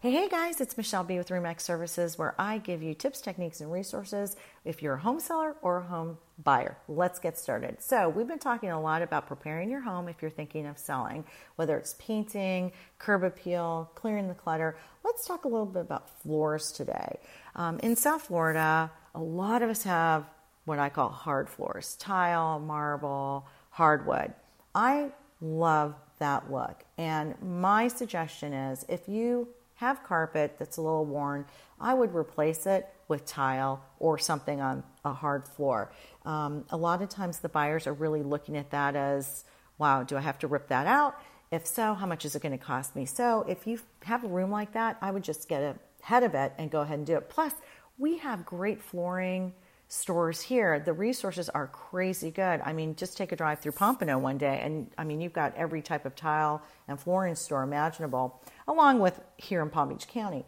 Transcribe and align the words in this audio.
Hey, 0.00 0.12
hey 0.12 0.28
guys, 0.28 0.60
it's 0.60 0.76
Michele 0.76 1.02
Bee 1.02 1.18
with 1.18 1.30
Remax 1.30 1.62
Services, 1.62 2.16
where 2.16 2.32
I 2.38 2.58
give 2.58 2.84
you 2.84 2.94
tips, 2.94 3.20
techniques, 3.20 3.60
and 3.60 3.72
resources 3.72 4.36
if 4.64 4.80
you're 4.80 4.94
a 4.94 5.00
home 5.00 5.18
seller 5.18 5.56
or 5.60 5.78
a 5.78 5.82
home 5.82 6.18
buyer. 6.44 6.78
Let's 6.86 7.18
get 7.18 7.36
started. 7.36 7.82
So, 7.82 8.08
we've 8.08 8.28
been 8.28 8.38
talking 8.38 8.70
a 8.70 8.80
lot 8.80 9.02
about 9.02 9.26
preparing 9.26 9.68
your 9.68 9.80
home 9.80 10.08
if 10.08 10.22
you're 10.22 10.30
thinking 10.30 10.68
of 10.68 10.78
selling, 10.78 11.24
whether 11.56 11.76
it's 11.76 11.96
painting, 11.98 12.70
curb 13.00 13.24
appeal, 13.24 13.90
clearing 13.96 14.28
the 14.28 14.34
clutter. 14.34 14.76
Let's 15.04 15.26
talk 15.26 15.46
a 15.46 15.48
little 15.48 15.66
bit 15.66 15.82
about 15.82 16.08
floors 16.22 16.70
today. 16.70 17.18
Um, 17.56 17.80
in 17.80 17.96
South 17.96 18.22
Florida, 18.22 18.92
a 19.16 19.20
lot 19.20 19.62
of 19.62 19.68
us 19.68 19.82
have 19.82 20.26
what 20.64 20.78
I 20.78 20.90
call 20.90 21.08
hard 21.08 21.48
floors 21.48 21.96
tile, 21.96 22.60
marble, 22.60 23.48
hardwood. 23.70 24.32
I 24.76 25.10
love 25.40 25.96
that 26.20 26.52
look. 26.52 26.84
And 26.96 27.34
my 27.42 27.88
suggestion 27.88 28.52
is 28.52 28.84
if 28.88 29.08
you 29.08 29.48
have 29.78 30.02
carpet 30.02 30.56
that's 30.58 30.76
a 30.76 30.82
little 30.82 31.04
worn, 31.04 31.46
I 31.80 31.94
would 31.94 32.12
replace 32.14 32.66
it 32.66 32.88
with 33.06 33.24
tile 33.24 33.80
or 34.00 34.18
something 34.18 34.60
on 34.60 34.82
a 35.04 35.12
hard 35.12 35.46
floor. 35.46 35.92
Um, 36.24 36.64
a 36.70 36.76
lot 36.76 37.00
of 37.00 37.08
times 37.08 37.38
the 37.38 37.48
buyers 37.48 37.86
are 37.86 37.92
really 37.92 38.24
looking 38.24 38.56
at 38.56 38.70
that 38.72 38.96
as, 38.96 39.44
wow, 39.78 40.02
do 40.02 40.16
I 40.16 40.20
have 40.20 40.38
to 40.40 40.48
rip 40.48 40.66
that 40.68 40.88
out? 40.88 41.14
If 41.52 41.64
so, 41.64 41.94
how 41.94 42.06
much 42.06 42.24
is 42.24 42.34
it 42.34 42.42
going 42.42 42.58
to 42.58 42.62
cost 42.62 42.96
me? 42.96 43.06
So 43.06 43.44
if 43.48 43.68
you 43.68 43.78
have 44.04 44.24
a 44.24 44.28
room 44.28 44.50
like 44.50 44.72
that, 44.72 44.98
I 45.00 45.12
would 45.12 45.22
just 45.22 45.48
get 45.48 45.78
ahead 46.02 46.24
of 46.24 46.34
it 46.34 46.52
and 46.58 46.70
go 46.70 46.80
ahead 46.80 46.98
and 46.98 47.06
do 47.06 47.16
it. 47.16 47.30
Plus, 47.30 47.54
we 47.98 48.18
have 48.18 48.44
great 48.44 48.82
flooring 48.82 49.54
stores 49.88 50.42
here, 50.42 50.78
the 50.78 50.92
resources 50.92 51.48
are 51.48 51.66
crazy 51.66 52.30
good. 52.30 52.60
I 52.62 52.72
mean, 52.72 52.94
just 52.94 53.16
take 53.16 53.32
a 53.32 53.36
drive 53.36 53.60
through 53.60 53.72
Pompano 53.72 54.18
one 54.18 54.36
day, 54.38 54.60
and 54.62 54.90
I 54.98 55.04
mean, 55.04 55.20
you've 55.20 55.32
got 55.32 55.56
every 55.56 55.80
type 55.80 56.04
of 56.04 56.14
tile 56.14 56.62
and 56.86 57.00
flooring 57.00 57.34
store 57.34 57.62
imaginable, 57.62 58.40
along 58.66 59.00
with 59.00 59.20
here 59.38 59.62
in 59.62 59.70
Palm 59.70 59.88
Beach 59.88 60.06
County. 60.06 60.44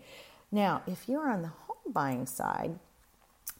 Now, 0.52 0.82
if 0.86 1.08
you're 1.08 1.28
on 1.28 1.42
the 1.42 1.48
home 1.48 1.92
buying 1.92 2.26
side, 2.26 2.78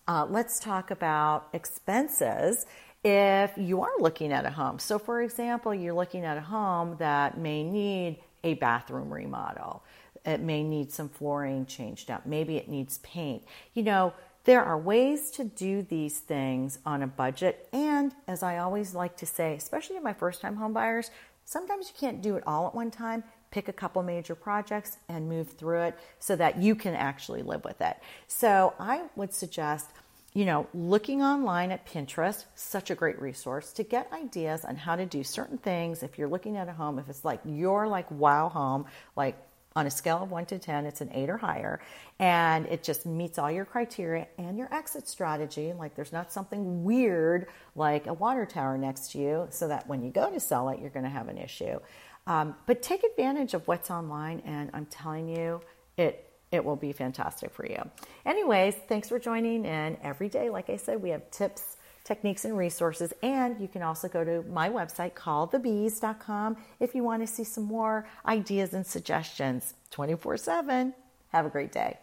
uh, 0.07 0.27
let's 0.29 0.61
talk 0.61 0.91
about 0.91 1.49
expenses 1.53 2.67
if 3.03 3.53
you 3.57 3.81
are 3.81 3.99
looking 3.99 4.33
at 4.33 4.45
a 4.45 4.51
home. 4.51 4.79
So, 4.79 4.99
for 4.99 5.23
example, 5.23 5.75
you're 5.75 5.95
looking 5.95 6.25
at 6.25 6.37
a 6.37 6.43
home 6.43 6.97
that 6.99 7.39
may 7.39 7.63
need 7.63 8.19
a 8.45 8.55
bathroom 8.55 9.13
remodel. 9.13 9.83
It 10.25 10.41
may 10.41 10.63
need 10.63 10.93
some 10.93 11.09
flooring 11.09 11.65
changed 11.65 12.11
out. 12.11 12.27
Maybe 12.27 12.57
it 12.57 12.69
needs 12.69 12.99
paint. 12.99 13.43
You 13.73 13.85
know, 13.85 14.13
there 14.45 14.65
are 14.65 14.79
ways 14.79 15.31
to 15.33 15.45
do 15.45 15.83
these 15.83 16.19
things 16.19 16.79
on 16.87 17.03
a 17.03 17.07
budget. 17.07 17.69
And 17.73 18.15
as 18.27 18.43
I 18.43 18.59
always 18.59 18.95
like 18.95 19.17
to 19.19 19.27
say, 19.27 19.55
especially 19.55 19.97
to 19.97 20.03
my 20.03 20.15
first 20.15 20.41
time 20.41 20.57
home 20.57 20.73
buyers, 20.73 21.11
sometimes 21.45 21.89
you 21.89 21.95
can't 21.99 22.23
do 22.23 22.37
it 22.37 22.45
all 22.47 22.67
at 22.67 22.75
one 22.75 22.91
time. 22.91 23.25
Pick 23.51 23.69
a 23.69 23.73
couple 23.73 24.03
major 24.03 24.35
projects 24.35 24.97
and 25.09 25.29
move 25.29 25.51
through 25.51 25.83
it 25.83 25.99
so 26.19 26.37
that 26.37 26.59
you 26.59 26.75
can 26.75 26.95
actually 26.95 27.43
live 27.43 27.65
with 27.65 27.81
it. 27.81 27.97
So 28.29 28.75
I 28.79 29.03
would 29.17 29.35
suggest 29.35 29.91
you 30.33 30.45
know, 30.45 30.69
looking 30.73 31.23
online 31.23 31.73
at 31.73 31.87
Pinterest, 31.87 32.45
such 32.55 32.91
a 32.91 32.95
great 32.95 33.21
resource 33.21 33.73
to 33.73 33.83
get 33.83 34.13
ideas 34.13 34.65
on 34.65 34.77
how 34.77 34.95
to 34.95 35.05
do 35.05 35.25
certain 35.25 35.59
things. 35.59 36.03
If 36.05 36.19
you're 36.19 36.29
looking 36.29 36.57
at 36.57 36.69
a 36.69 36.73
home, 36.73 36.99
if 37.01 37.09
it's 37.09 37.25
like 37.25 37.41
your 37.45 37.89
like 37.89 38.09
wow 38.13 38.49
home, 38.49 38.87
like 39.17 39.37
on 39.77 39.87
a 39.87 39.91
scale 39.91 40.23
of 40.23 40.31
1 40.31 40.47
to 40.47 40.59
10 40.59 40.87
it's 40.87 41.01
an 41.01 41.11
8 41.13 41.31
or 41.31 41.37
higher 41.37 41.81
and 42.19 42.67
it 42.67 42.83
just 42.83 43.07
meets 43.07 43.39
all 43.39 43.51
your 43.51 43.65
criteria 43.65 44.27
and 44.37 44.59
your 44.59 44.73
exit 44.75 45.09
strategy. 45.09 45.73
Like 45.73 45.95
there's 45.95 46.13
not 46.13 46.33
something 46.33 46.85
weird 46.85 47.47
like 47.77 48.07
a 48.07 48.13
water 48.13 48.47
tower 48.47 48.77
next 48.77 49.13
to 49.13 49.19
you 49.19 49.47
so 49.51 49.69
that 49.69 49.87
when 49.89 50.03
you 50.03 50.11
go 50.11 50.31
to 50.31 50.41
sell 50.41 50.69
it 50.71 50.81
you're 50.81 50.91
going 50.91 51.05
to 51.05 51.11
have 51.11 51.29
an 51.29 51.39
issue. 51.39 51.79
Um, 52.27 52.55
but 52.67 52.83
take 52.83 53.05
advantage 53.05 53.55
of 53.55 53.67
what's 53.67 53.91
online 53.91 54.43
and 54.45 54.71
i'm 54.75 54.87
telling 54.87 55.29
you 55.29 55.61
it 55.97 56.27
it 56.51 56.65
will 56.65 56.77
be 56.77 56.93
fantastic 56.93 57.53
for 57.53 57.65
you. 57.65 57.81
Anyways 58.27 58.75
thanks 58.89 59.09
for 59.09 59.19
joining 59.19 59.65
in 59.65 59.97
every 60.03 60.29
day. 60.29 60.51
Like 60.51 60.69
i 60.69 60.77
said 60.77 61.03
we 61.03 61.11
have 61.11 61.31
tips 61.31 61.77
techniques 62.05 62.45
and 62.45 62.57
resources. 62.57 63.13
And 63.23 63.61
you 63.61 63.69
can 63.69 63.83
also 63.83 64.09
go 64.09 64.25
to 64.25 64.43
my 64.49 64.69
website, 64.69 65.15
callthebees.com, 65.15 66.57
if 66.79 66.95
you 66.95 67.05
want 67.05 67.23
to 67.23 67.27
see 67.27 67.45
some 67.45 67.65
more 67.65 68.09
ideas 68.27 68.75
and 68.75 68.87
suggestions 68.87 69.75
24 69.91 70.37
7. 70.37 70.95
Have 71.29 71.47
a 71.47 71.51
great 71.51 71.73
day. 71.73 71.99